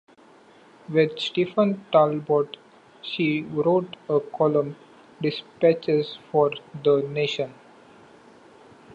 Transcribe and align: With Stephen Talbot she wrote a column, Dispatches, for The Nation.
With 0.91 1.19
Stephen 1.19 1.85
Talbot 1.91 2.57
she 3.03 3.43
wrote 3.43 3.97
a 4.09 4.19
column, 4.19 4.75
Dispatches, 5.21 6.17
for 6.31 6.53
The 6.83 7.03
Nation. 7.03 7.53